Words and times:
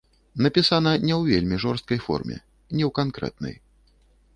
Напісана 0.45 0.93
не 1.05 1.13
ў 1.19 1.35
вельмі 1.35 1.61
жорсткай 1.67 2.03
форме, 2.09 2.37
не 2.75 2.83
ў 2.91 2.95
канкрэтнай. 3.01 3.55